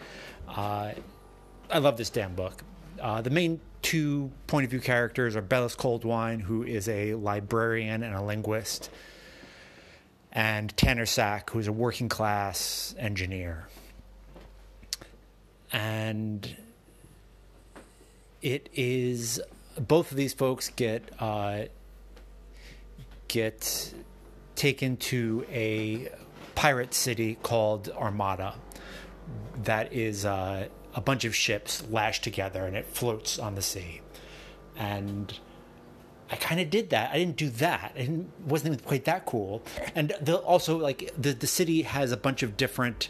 Uh, 0.49 0.93
I 1.71 1.79
love 1.79 1.97
this 1.97 2.11
damn 2.11 2.35
book. 2.35 2.63
Uh, 3.01 3.23
the 3.23 3.31
main 3.31 3.61
two 3.81 4.31
point 4.47 4.65
of 4.65 4.71
view 4.71 4.81
characters 4.81 5.35
are 5.35 5.43
Bellis 5.43 5.75
Coldwine, 5.75 6.41
who 6.41 6.63
is 6.63 6.89
a 6.89 7.15
librarian 7.15 8.03
and 8.03 8.15
a 8.15 8.23
linguist, 8.23 8.91
and 10.33 10.75
Tanner 10.77 11.07
Sack, 11.07 11.51
who's 11.51 11.67
a 11.67 11.73
working 11.73 12.09
class 12.09 12.95
engineer. 12.99 13.69
And 15.73 16.57
it 18.43 18.69
is 18.75 19.41
both 19.79 20.11
of 20.11 20.17
these 20.17 20.35
folks 20.35 20.71
get 20.71 21.11
uh, 21.21 21.65
get 23.29 23.95
taken 24.57 24.97
to 24.97 25.45
a 25.51 26.09
pirate 26.55 26.93
city 26.93 27.39
called 27.43 27.89
Armada. 27.91 28.55
That 29.63 29.93
is 29.93 30.25
uh, 30.25 30.69
a 30.95 31.01
bunch 31.01 31.25
of 31.25 31.35
ships 31.35 31.85
lashed 31.89 32.25
together 32.25 32.67
and 32.67 32.77
it 32.77 32.87
floats 32.87 33.39
on 33.39 33.55
the 33.55 33.63
sea. 33.63 34.01
And 34.77 35.33
I 36.31 36.37
kind 36.37 36.61
of 36.61 36.71
did 36.71 36.91
that. 36.91 37.11
I 37.11 37.19
didn't 37.19 37.37
do 37.37 37.51
that. 37.51 37.93
It 37.97 38.09
wasn't 38.47 38.75
even 38.75 38.85
quite 38.85 39.05
that 39.07 39.27
cool. 39.27 39.63
And 39.95 40.13
also, 40.29 40.79
like 40.79 41.11
the 41.19 41.33
the 41.33 41.47
city 41.47 41.83
has 41.83 42.13
a 42.13 42.17
bunch 42.17 42.43
of 42.43 42.57
different 42.57 43.09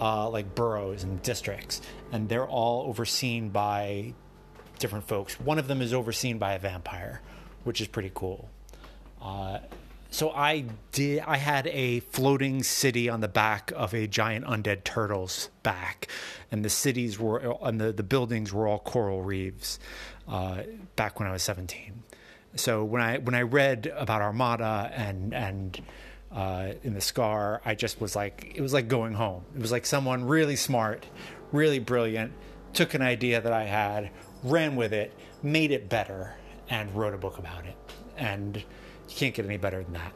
uh, 0.00 0.28
like 0.28 0.54
boroughs 0.54 1.02
and 1.02 1.22
districts, 1.22 1.80
and 2.12 2.28
they're 2.28 2.46
all 2.46 2.86
overseen 2.86 3.48
by 3.48 4.12
different 4.78 5.08
folks. 5.08 5.40
One 5.40 5.58
of 5.58 5.66
them 5.66 5.80
is 5.80 5.92
overseen 5.94 6.38
by 6.38 6.52
a 6.52 6.58
vampire, 6.58 7.22
which 7.64 7.80
is 7.80 7.88
pretty 7.88 8.12
cool. 8.14 8.48
Uh, 9.20 9.58
so 10.10 10.30
I 10.30 10.64
did. 10.92 11.20
I 11.26 11.36
had 11.36 11.66
a 11.68 12.00
floating 12.00 12.62
city 12.62 13.08
on 13.08 13.20
the 13.20 13.28
back 13.28 13.72
of 13.74 13.94
a 13.94 14.06
giant 14.06 14.44
undead 14.46 14.84
turtle's 14.84 15.50
back, 15.62 16.08
and 16.50 16.64
the 16.64 16.70
cities 16.70 17.18
were 17.18 17.56
and 17.62 17.80
the, 17.80 17.92
the 17.92 18.02
buildings 18.02 18.52
were 18.52 18.68
all 18.68 18.78
coral 18.78 19.22
reefs. 19.22 19.78
Uh, 20.26 20.62
back 20.96 21.18
when 21.18 21.28
I 21.28 21.32
was 21.32 21.42
seventeen, 21.42 22.02
so 22.58 22.84
when 22.84 23.02
I 23.02 23.18
when 23.18 23.34
I 23.34 23.42
read 23.42 23.92
about 23.96 24.22
Armada 24.22 24.90
and 24.94 25.34
and 25.34 25.80
uh, 26.30 26.72
in 26.82 26.94
the 26.94 27.00
Scar, 27.00 27.60
I 27.64 27.74
just 27.74 28.00
was 28.00 28.14
like, 28.14 28.52
it 28.54 28.60
was 28.60 28.72
like 28.72 28.88
going 28.88 29.14
home. 29.14 29.44
It 29.54 29.60
was 29.60 29.72
like 29.72 29.86
someone 29.86 30.24
really 30.24 30.56
smart, 30.56 31.06
really 31.52 31.78
brilliant, 31.78 32.32
took 32.72 32.94
an 32.94 33.02
idea 33.02 33.40
that 33.40 33.52
I 33.52 33.64
had, 33.64 34.10
ran 34.42 34.76
with 34.76 34.92
it, 34.92 35.12
made 35.42 35.70
it 35.70 35.88
better, 35.88 36.34
and 36.68 36.94
wrote 36.94 37.14
a 37.14 37.18
book 37.18 37.38
about 37.38 37.64
it. 37.64 37.76
And 38.16 38.56
you 38.56 38.64
can't 39.16 39.34
get 39.34 39.46
any 39.46 39.56
better 39.56 39.82
than 39.82 39.94
that. 39.94 40.12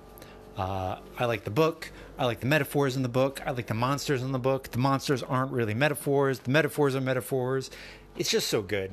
Uh, 0.57 0.99
I 1.19 1.25
like 1.25 1.45
the 1.45 1.51
book. 1.51 1.91
I 2.19 2.27
like 2.27 2.41
the 2.41 2.47
metaphors 2.47 2.95
in 2.95 3.03
the 3.03 3.09
book. 3.09 3.41
I 3.47 3.53
like 3.53 3.67
the 3.67 3.75
monsters 3.75 4.23
in 4.23 4.33
the 4.33 4.39
book. 4.39 4.71
The 4.71 4.79
monsters 4.79 5.23
aren't 5.23 5.51
really 5.51 5.73
metaphors. 5.73 6.41
The 6.41 6.51
metaphors 6.51 6.95
are 6.95 7.01
metaphors. 7.01 7.71
It's 8.19 8.31
just 8.31 8.49
so 8.49 8.61
good. 8.61 8.91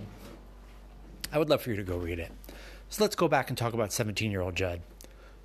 I 1.32 1.38
would 1.38 1.50
love 1.50 1.62
for 1.62 1.70
you 1.70 1.76
to 1.76 1.84
go 1.84 1.98
read 1.98 2.20
it. 2.20 2.32
So 2.90 3.04
let's 3.04 3.16
go 3.16 3.28
back 3.28 3.50
and 3.50 3.58
talk 3.58 3.74
about 3.74 3.92
17 3.94 4.32
year 4.32 4.42
old 4.42 4.56
Judd. 4.56 4.82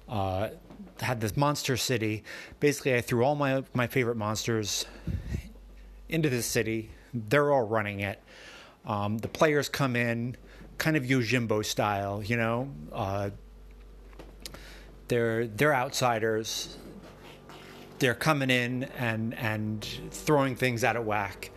Uh, 0.08 0.48
had 1.00 1.20
this 1.20 1.36
monster 1.36 1.76
city. 1.76 2.24
Basically, 2.58 2.94
I 2.94 3.00
threw 3.00 3.24
all 3.24 3.34
my 3.34 3.64
my 3.74 3.86
favorite 3.86 4.16
monsters 4.16 4.86
into 6.08 6.30
this 6.30 6.46
city. 6.46 6.90
They're 7.12 7.52
all 7.52 7.66
running 7.66 8.00
it. 8.00 8.22
Um, 8.86 9.18
the 9.18 9.28
players 9.28 9.68
come 9.68 9.96
in, 9.96 10.36
kind 10.78 10.96
of 10.96 11.04
Yojimbo 11.04 11.64
style, 11.64 12.22
you 12.22 12.36
know. 12.36 12.70
Uh, 12.92 13.30
they're 15.08 15.46
they're 15.46 15.74
outsiders. 15.74 16.78
They're 17.98 18.14
coming 18.14 18.50
in 18.50 18.84
and 18.98 19.34
and 19.34 19.84
throwing 20.10 20.56
things 20.56 20.82
out 20.82 20.96
of 20.96 21.04
whack, 21.04 21.50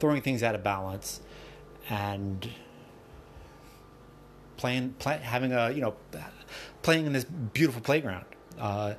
throwing 0.00 0.22
things 0.22 0.42
out 0.42 0.54
of 0.54 0.62
balance, 0.62 1.20
and 1.90 2.48
playing, 4.56 4.94
play, 4.98 5.18
having 5.18 5.52
a 5.52 5.70
you 5.70 5.80
know, 5.80 5.94
playing 6.82 7.06
in 7.06 7.12
this 7.12 7.24
beautiful 7.24 7.80
playground. 7.80 8.24
Uh, 8.58 8.94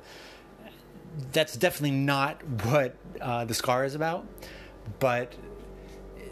that's 1.32 1.56
definitely 1.56 1.96
not 1.96 2.42
what 2.64 2.96
uh, 3.20 3.44
the 3.44 3.54
scar 3.54 3.84
is 3.84 3.94
about, 3.94 4.26
but 4.98 5.34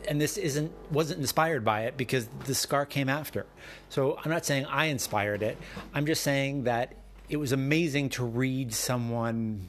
and 0.09 0.21
this 0.21 0.37
isn't 0.37 0.73
wasn't 0.91 1.21
inspired 1.21 1.65
by 1.65 1.83
it 1.83 1.97
because 1.97 2.29
the 2.45 2.55
scar 2.55 2.87
came 2.87 3.09
after. 3.09 3.47
So 3.89 4.19
I'm 4.25 4.31
not 4.31 4.45
saying 4.45 4.67
I 4.67 4.87
inspired 4.87 5.43
it. 5.43 5.59
I'm 5.93 6.07
just 6.07 6.23
saying 6.23 6.65
that 6.65 6.95
it 7.29 7.37
was 7.37 7.53
amazing 7.53 8.11
to 8.11 8.25
read 8.25 8.73
someone 8.73 9.69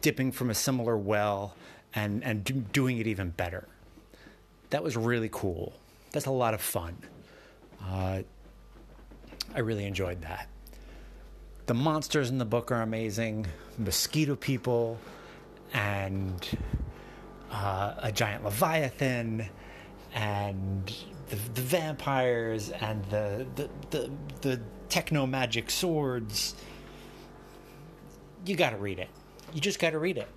dipping 0.00 0.30
from 0.30 0.50
a 0.50 0.54
similar 0.54 0.96
well 0.96 1.54
and 1.94 2.22
and 2.22 2.44
do, 2.44 2.54
doing 2.54 2.98
it 2.98 3.06
even 3.06 3.30
better. 3.30 3.66
That 4.70 4.82
was 4.84 4.96
really 4.96 5.30
cool. 5.32 5.72
That's 6.12 6.26
a 6.26 6.30
lot 6.30 6.54
of 6.54 6.60
fun. 6.60 6.96
Uh, 7.82 8.22
I 9.54 9.60
really 9.60 9.86
enjoyed 9.86 10.22
that. 10.22 10.48
The 11.66 11.74
monsters 11.74 12.30
in 12.30 12.38
the 12.38 12.44
book 12.44 12.70
are 12.72 12.82
amazing. 12.82 13.46
Mosquito 13.76 14.36
people 14.36 14.98
and 15.72 16.48
uh, 17.50 17.94
a 17.98 18.12
giant 18.12 18.44
leviathan 18.44 19.48
and 20.14 20.92
the, 21.28 21.36
the 21.54 21.60
vampires 21.60 22.70
and 22.70 23.04
the, 23.06 23.46
the, 23.54 23.70
the, 23.90 24.10
the 24.40 24.60
techno 24.88 25.26
magic 25.26 25.70
swords. 25.70 26.54
You 28.44 28.56
got 28.56 28.70
to 28.70 28.76
read 28.76 28.98
it. 28.98 29.08
You 29.52 29.60
just 29.60 29.78
got 29.78 29.90
to 29.90 29.98
read 29.98 30.18
it. 30.18 30.28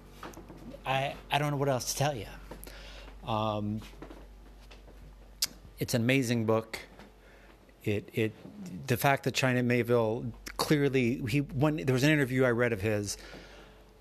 I, 0.85 1.15
I 1.31 1.37
don't 1.37 1.51
know 1.51 1.57
what 1.57 1.69
else 1.69 1.93
to 1.93 1.97
tell 1.97 2.15
you. 2.15 2.25
Um, 3.27 3.81
it's 5.79 5.93
an 5.93 6.01
amazing 6.01 6.45
book. 6.45 6.79
It 7.83 8.09
it 8.13 8.33
the 8.87 8.97
fact 8.97 9.23
that 9.23 9.33
China 9.33 9.63
Miéville 9.63 10.31
clearly 10.57 11.21
he 11.27 11.39
when 11.39 11.77
there 11.77 11.93
was 11.93 12.03
an 12.03 12.11
interview 12.11 12.43
I 12.43 12.51
read 12.51 12.73
of 12.73 12.81
his 12.81 13.17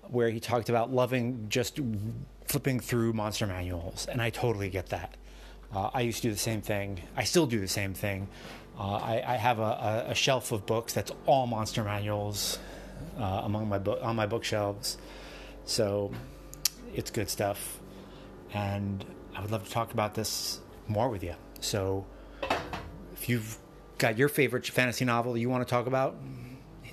where 0.09 0.29
he 0.29 0.39
talked 0.39 0.69
about 0.69 0.91
loving 0.91 1.47
just 1.49 1.79
flipping 2.45 2.79
through 2.79 3.13
monster 3.13 3.47
manuals, 3.47 4.07
and 4.07 4.21
I 4.21 4.29
totally 4.29 4.69
get 4.69 4.89
that. 4.89 5.15
Uh, 5.73 5.89
I 5.93 6.01
used 6.01 6.21
to 6.21 6.27
do 6.27 6.31
the 6.31 6.39
same 6.39 6.61
thing. 6.61 7.01
I 7.15 7.23
still 7.23 7.45
do 7.45 7.59
the 7.61 7.67
same 7.67 7.93
thing. 7.93 8.27
Uh, 8.77 8.95
I, 8.95 9.23
I, 9.25 9.35
have 9.37 9.59
a, 9.59 10.07
a, 10.09 10.15
shelf 10.15 10.51
of 10.51 10.65
books 10.65 10.93
that's 10.93 11.11
all 11.25 11.45
monster 11.45 11.83
manuals 11.83 12.57
uh, 13.17 13.41
among 13.43 13.69
my 13.69 13.77
book 13.77 13.99
on 14.01 14.15
my 14.15 14.25
bookshelves. 14.25 14.97
So 15.65 16.11
it's 16.93 17.11
good 17.11 17.29
stuff, 17.29 17.79
and 18.53 19.05
I 19.35 19.41
would 19.41 19.51
love 19.51 19.65
to 19.65 19.71
talk 19.71 19.93
about 19.93 20.13
this 20.13 20.59
more 20.87 21.09
with 21.09 21.23
you. 21.23 21.35
So 21.59 22.05
if 23.13 23.29
you've 23.29 23.57
got 24.01 24.17
your 24.17 24.29
favorite 24.29 24.65
fantasy 24.65 25.05
novel 25.05 25.37
you 25.37 25.47
want 25.47 25.65
to 25.65 25.69
talk 25.69 25.85
about, 25.85 26.15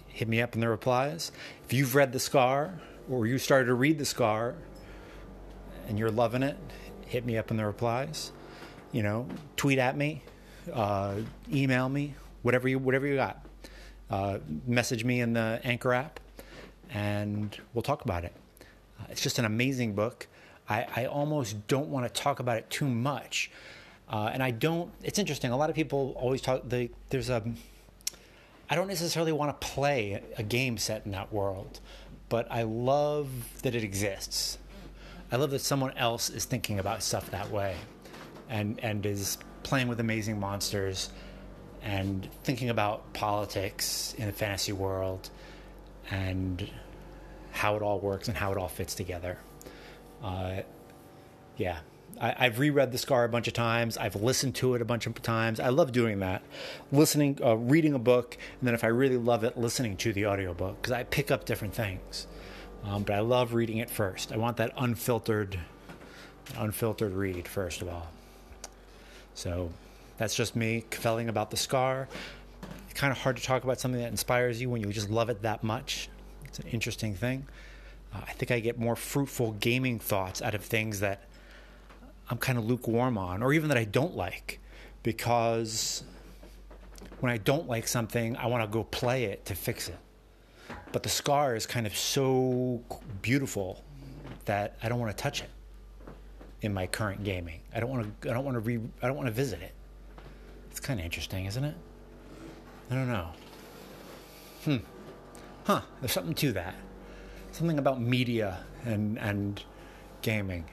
hit 0.09 0.29
me 0.29 0.43
up 0.43 0.55
in 0.55 0.61
the 0.61 0.69
replies. 0.69 1.33
If 1.65 1.73
you've 1.73 1.95
read 1.95 2.13
The 2.13 2.21
Scar 2.21 2.79
or 3.09 3.27
you 3.27 3.39
started 3.39 3.65
to 3.65 3.75
read 3.75 3.99
The 3.99 4.05
Scar 4.05 4.55
and 5.89 5.99
you're 5.99 6.11
loving 6.11 6.43
it, 6.43 6.59
hit 7.07 7.25
me 7.25 7.39
up 7.39 7.51
in 7.51 7.57
the 7.57 7.65
replies. 7.65 8.31
You 8.93 9.03
know, 9.03 9.27
tweet 9.57 9.79
at 9.79 9.97
me, 9.97 10.23
uh, 10.71 11.17
email 11.51 11.89
me, 11.89 12.15
whatever 12.43 12.69
you 12.69 12.79
whatever 12.79 13.07
you 13.07 13.17
got. 13.17 13.43
Uh, 14.11 14.39
message 14.67 15.03
me 15.03 15.23
in 15.23 15.33
the 15.33 15.61
Anchor 15.65 15.95
app, 15.95 16.21
and 16.91 17.59
we'll 17.73 17.83
talk 17.83 18.05
about 18.05 18.25
it. 18.25 18.35
Uh, 19.01 19.05
it's 19.09 19.23
just 19.23 19.39
an 19.39 19.47
amazing 19.47 19.95
book. 19.95 20.27
I, 20.69 20.87
I 20.95 21.07
almost 21.07 21.69
don't 21.69 21.89
want 21.89 22.07
to 22.07 22.23
talk 22.23 22.39
about 22.39 22.59
it 22.59 22.69
too 22.69 22.87
much, 22.87 23.51
uh, 24.11 24.31
and 24.33 24.43
I 24.43 24.51
don't. 24.51 24.91
It's 25.03 25.19
interesting. 25.19 25.51
A 25.51 25.57
lot 25.57 25.71
of 25.71 25.77
people 25.77 26.15
always 26.17 26.41
talk. 26.41 26.69
The, 26.69 26.91
there's 27.11 27.29
a. 27.31 27.43
I 28.71 28.75
don't 28.75 28.89
necessarily 28.89 29.33
want 29.33 29.59
to 29.59 29.67
play 29.67 30.23
a 30.37 30.43
game 30.43 30.77
set 30.77 31.07
in 31.07 31.13
that 31.13 31.33
world, 31.33 31.81
but 32.29 32.47
I 32.51 32.63
love 32.63 33.31
that 33.63 33.75
it 33.75 33.85
exists. 33.85 34.59
I 35.31 35.37
love 35.37 35.51
that 35.51 35.61
someone 35.61 35.97
else 35.97 36.31
is 36.31 36.45
thinking 36.45 36.79
about 36.79 37.03
stuff 37.03 37.31
that 37.31 37.51
way 37.51 37.77
and 38.49 38.81
and 38.81 39.05
is 39.05 39.39
playing 39.63 39.89
with 39.89 40.01
amazing 40.01 40.41
monsters 40.41 41.11
and 41.83 42.29
thinking 42.45 42.71
about 42.71 43.13
politics 43.13 44.15
in 44.19 44.29
a 44.29 44.33
fantasy 44.33 44.73
world 44.73 45.31
and 46.11 46.69
how 47.53 47.77
it 47.77 47.83
all 47.83 48.01
works 48.01 48.29
and 48.29 48.37
how 48.37 48.53
it 48.53 48.59
all 48.59 48.69
fits 48.69 48.95
together. 48.95 49.39
Uh, 50.23 50.63
yeah, 51.57 51.81
I, 52.21 52.45
have 52.45 52.59
reread 52.59 52.93
The 52.93 52.99
Scar 52.99 53.25
a 53.25 53.29
bunch 53.29 53.49
of 53.49 53.55
times. 53.55 53.97
I've 53.97 54.17
listened 54.17 54.55
to 54.57 54.75
it 54.75 54.83
a 54.83 54.85
bunch 54.85 55.07
of 55.07 55.21
times. 55.23 55.61
I 55.61 55.69
love 55.69 55.93
doing 55.93 56.21
that. 56.21 56.43
Listening, 56.91 57.39
uh, 57.43 57.57
reading 57.57 57.95
a 57.95 57.99
book, 57.99 58.37
and 58.59 58.67
then 58.67 58.75
if 58.75 58.83
I 58.83 58.89
really 58.89 59.17
love 59.17 59.45
it, 59.45 59.57
listening 59.57 59.97
to 59.99 60.13
the 60.13 60.27
audiobook 60.27 60.81
because 60.83 60.93
I 60.93 61.05
pick 61.05 61.31
up 61.31 61.45
different 61.45 61.75
things. 61.75 62.27
Um, 62.85 63.03
but 63.03 63.15
I 63.15 63.21
love 63.21 63.55
reading 63.55 63.79
it 63.79 63.91
first. 63.91 64.33
I 64.33 64.37
want 64.37 64.57
that 64.59 64.73
unfiltered, 64.77 65.59
unfiltered 66.57 67.13
read 67.13 67.47
first 67.47 67.83
of 67.83 67.89
all. 67.89 68.09
So 69.35 69.71
that's 70.17 70.35
just 70.35 70.57
me 70.57 70.85
felling 70.91 71.29
about 71.29 71.51
the 71.51 71.57
scar. 71.57 72.09
It's 72.89 72.99
kind 72.99 73.13
of 73.13 73.19
hard 73.19 73.37
to 73.37 73.43
talk 73.43 73.65
about 73.65 73.81
something 73.81 74.01
that 74.01 74.11
inspires 74.11 74.61
you 74.61 74.71
when 74.71 74.81
you 74.81 74.93
just 74.93 75.11
love 75.11 75.29
it 75.31 75.43
that 75.43 75.63
much. 75.63 76.09
It's 76.45 76.59
an 76.59 76.67
interesting 76.69 77.15
thing. 77.15 77.47
Uh, 78.13 78.21
I 78.27 78.33
think 78.33 78.51
I 78.51 78.61
get 78.61 78.79
more 78.79 78.97
fruitful 78.97 79.53
gaming 79.53 79.99
thoughts 79.99 80.41
out 80.41 80.55
of 80.55 80.65
things 80.65 81.01
that 81.01 81.28
I'm 82.31 82.39
kind 82.39 82.59
of 82.59 82.67
lukewarm 82.67 83.17
on, 83.17 83.43
or 83.43 83.53
even 83.53 83.69
that 83.69 83.79
I 83.79 83.85
don't 83.85 84.17
like, 84.17 84.61
because 85.03 86.03
when 87.21 87.33
I 87.33 87.39
don't 87.39 87.69
like 87.69 87.89
something, 87.89 88.37
I 88.37 88.47
want 88.47 88.63
to 88.63 88.69
go 88.69 88.85
play 88.85 89.25
it 89.25 89.47
to 89.47 89.55
fix 89.55 89.89
it. 89.89 89.99
But 90.93 91.03
the 91.03 91.09
scar 91.09 91.55
is 91.55 91.67
kind 91.67 91.87
of 91.87 91.97
so 91.97 92.83
beautiful 93.23 93.85
that 94.45 94.77
I 94.83 94.89
don't 94.89 94.99
want 94.99 95.17
to 95.17 95.23
touch 95.23 95.43
it 95.43 95.51
in 96.63 96.73
my 96.73 96.87
current 96.87 97.25
gaming. 97.25 97.61
I 97.75 97.81
don't 97.81 97.91
want 97.91 98.21
to. 98.23 98.31
I 98.31 98.35
don't 98.35 98.45
want 98.45 98.57
to 98.57 98.61
re. 98.61 98.79
I 99.03 99.07
don't 99.07 99.17
want 99.17 99.27
to 99.27 99.33
visit 99.33 99.61
it. 99.63 99.73
It's 100.71 100.81
kind 100.81 100.99
of 100.99 101.05
interesting, 101.05 101.47
isn't 101.47 101.65
it? 101.65 101.75
I 102.91 102.95
don't 102.95 103.09
know. 103.09 103.29
Hmm. 104.65 104.77
Huh. 105.65 105.83
There's 106.01 106.13
something 106.13 106.35
to 106.35 106.53
that. 106.53 106.75
Something 107.53 107.79
about 107.79 108.01
media 108.01 108.65
and 108.85 109.19
and 109.19 109.63
gaming. 110.23 110.65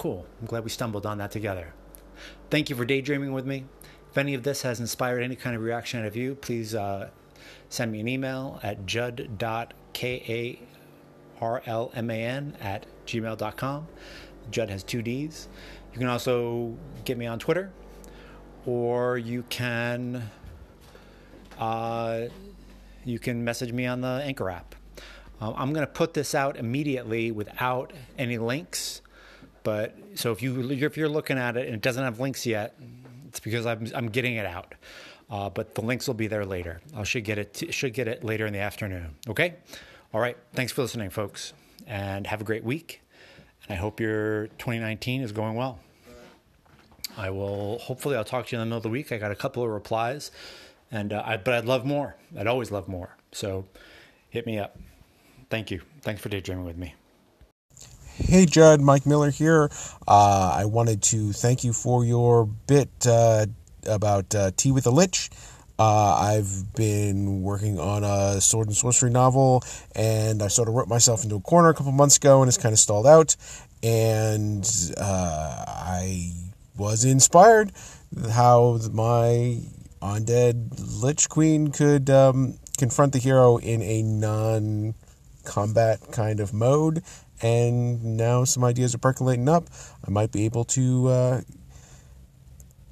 Cool. 0.00 0.24
I'm 0.40 0.46
glad 0.46 0.64
we 0.64 0.70
stumbled 0.70 1.04
on 1.04 1.18
that 1.18 1.30
together. 1.30 1.74
Thank 2.48 2.70
you 2.70 2.76
for 2.76 2.86
daydreaming 2.86 3.34
with 3.34 3.44
me. 3.44 3.66
If 4.10 4.16
any 4.16 4.32
of 4.32 4.44
this 4.44 4.62
has 4.62 4.80
inspired 4.80 5.22
any 5.22 5.36
kind 5.36 5.54
of 5.54 5.60
reaction 5.60 6.00
out 6.00 6.06
of 6.06 6.16
you, 6.16 6.36
please 6.36 6.74
uh, 6.74 7.10
send 7.68 7.92
me 7.92 8.00
an 8.00 8.08
email 8.08 8.58
at 8.62 8.86
judd.karlman 8.86 10.58
at 12.62 12.86
gmail.com. 13.06 13.88
Judd 14.50 14.70
has 14.70 14.82
two 14.82 15.02
D's. 15.02 15.48
You 15.92 15.98
can 15.98 16.08
also 16.08 16.74
get 17.04 17.18
me 17.18 17.26
on 17.26 17.38
Twitter, 17.38 17.70
or 18.64 19.18
you 19.18 19.44
can 19.50 20.30
uh, 21.58 22.22
you 23.04 23.18
can 23.18 23.44
message 23.44 23.74
me 23.74 23.84
on 23.84 24.00
the 24.00 24.22
Anchor 24.24 24.48
app. 24.48 24.74
Um, 25.42 25.52
I'm 25.58 25.74
going 25.74 25.86
to 25.86 25.92
put 25.92 26.14
this 26.14 26.34
out 26.34 26.56
immediately 26.56 27.30
without 27.30 27.92
any 28.16 28.38
links. 28.38 29.02
But 29.62 29.96
so 30.14 30.32
if 30.32 30.42
you 30.42 30.70
if 30.70 30.96
you're 30.96 31.08
looking 31.08 31.38
at 31.38 31.56
it 31.56 31.66
and 31.66 31.74
it 31.74 31.82
doesn't 31.82 32.02
have 32.02 32.20
links 32.20 32.46
yet, 32.46 32.74
it's 33.28 33.40
because 33.40 33.66
I'm 33.66 33.88
I'm 33.94 34.08
getting 34.08 34.36
it 34.36 34.46
out. 34.46 34.74
Uh, 35.30 35.48
but 35.48 35.74
the 35.74 35.82
links 35.82 36.06
will 36.06 36.14
be 36.14 36.26
there 36.26 36.44
later. 36.44 36.80
I 36.96 37.04
should 37.04 37.24
get 37.24 37.38
it 37.38 37.72
should 37.72 37.94
get 37.94 38.08
it 38.08 38.24
later 38.24 38.46
in 38.46 38.52
the 38.52 38.58
afternoon. 38.58 39.14
Okay. 39.28 39.54
All 40.12 40.20
right. 40.20 40.36
Thanks 40.54 40.72
for 40.72 40.82
listening, 40.82 41.10
folks, 41.10 41.52
and 41.86 42.26
have 42.26 42.40
a 42.40 42.44
great 42.44 42.64
week. 42.64 43.00
And 43.68 43.76
I 43.76 43.80
hope 43.80 44.00
your 44.00 44.48
2019 44.58 45.22
is 45.22 45.30
going 45.30 45.54
well. 45.54 45.78
I 47.16 47.30
will 47.30 47.78
hopefully 47.78 48.16
I'll 48.16 48.24
talk 48.24 48.46
to 48.46 48.56
you 48.56 48.60
in 48.60 48.62
the 48.62 48.66
middle 48.66 48.78
of 48.78 48.82
the 48.82 48.88
week. 48.88 49.12
I 49.12 49.18
got 49.18 49.30
a 49.30 49.36
couple 49.36 49.62
of 49.62 49.70
replies, 49.70 50.30
and 50.90 51.12
uh, 51.12 51.22
I, 51.24 51.36
but 51.36 51.54
I'd 51.54 51.64
love 51.64 51.84
more. 51.84 52.16
I'd 52.36 52.46
always 52.46 52.70
love 52.70 52.88
more. 52.88 53.16
So 53.32 53.66
hit 54.30 54.46
me 54.46 54.58
up. 54.58 54.78
Thank 55.48 55.70
you. 55.70 55.82
Thanks 56.02 56.20
for 56.20 56.28
daydreaming 56.28 56.64
with 56.64 56.76
me. 56.76 56.94
Hey 58.22 58.44
Judd, 58.44 58.82
Mike 58.82 59.06
Miller 59.06 59.30
here. 59.30 59.70
Uh, 60.06 60.54
I 60.54 60.66
wanted 60.66 61.02
to 61.04 61.32
thank 61.32 61.64
you 61.64 61.72
for 61.72 62.04
your 62.04 62.44
bit 62.44 62.90
uh, 63.06 63.46
about 63.86 64.34
uh, 64.34 64.50
Tea 64.56 64.72
with 64.72 64.86
a 64.86 64.90
Lich. 64.90 65.30
Uh, 65.78 66.14
I've 66.20 66.74
been 66.74 67.40
working 67.42 67.80
on 67.80 68.04
a 68.04 68.40
sword 68.40 68.68
and 68.68 68.76
sorcery 68.76 69.10
novel, 69.10 69.64
and 69.96 70.42
I 70.42 70.48
sort 70.48 70.68
of 70.68 70.74
wrote 70.74 70.86
myself 70.86 71.24
into 71.24 71.36
a 71.36 71.40
corner 71.40 71.70
a 71.70 71.74
couple 71.74 71.92
months 71.92 72.18
ago, 72.18 72.42
and 72.42 72.48
it's 72.48 72.58
kind 72.58 72.74
of 72.74 72.78
stalled 72.78 73.06
out. 73.06 73.36
And 73.82 74.70
uh, 74.98 75.64
I 75.66 76.32
was 76.76 77.04
inspired 77.04 77.72
how 78.32 78.78
my 78.92 79.60
undead 80.02 81.02
Lich 81.02 81.28
Queen 81.30 81.72
could 81.72 82.10
um, 82.10 82.58
confront 82.76 83.14
the 83.14 83.18
hero 83.18 83.56
in 83.56 83.80
a 83.80 84.02
non 84.02 84.94
combat 85.44 86.00
kind 86.12 86.38
of 86.38 86.52
mode. 86.52 87.02
And 87.42 88.16
now 88.16 88.44
some 88.44 88.64
ideas 88.64 88.94
are 88.94 88.98
percolating 88.98 89.48
up. 89.48 89.64
I 90.06 90.10
might 90.10 90.30
be 90.30 90.44
able 90.44 90.64
to 90.64 91.08
uh, 91.08 91.40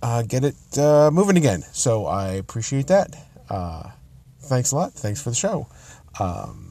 uh, 0.02 0.22
get 0.22 0.44
it 0.44 0.56
uh, 0.78 1.10
moving 1.10 1.36
again. 1.36 1.62
So 1.72 2.06
I 2.06 2.32
appreciate 2.32 2.86
that. 2.86 3.14
Uh, 3.50 3.90
thanks 4.40 4.72
a 4.72 4.76
lot. 4.76 4.92
Thanks 4.92 5.22
for 5.22 5.30
the 5.30 5.36
show. 5.36 5.66
Um, 6.18 6.67